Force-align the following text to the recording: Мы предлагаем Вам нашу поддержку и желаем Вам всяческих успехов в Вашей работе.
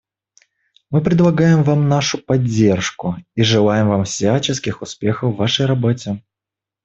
Мы 0.89 1.01
предлагаем 1.03 1.61
Вам 1.61 1.87
нашу 1.87 2.17
поддержку 2.17 3.17
и 3.35 3.43
желаем 3.43 3.89
Вам 3.89 4.03
всяческих 4.05 4.81
успехов 4.81 5.33
в 5.35 5.37
Вашей 5.37 5.67
работе. 5.67 6.23